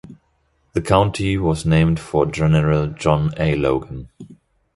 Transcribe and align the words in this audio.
The 0.73 0.81
county 0.81 1.37
was 1.37 1.63
named 1.63 1.99
for 1.99 2.25
General 2.25 2.87
John 2.87 3.33
A. 3.37 3.53
Logan. 3.55 4.09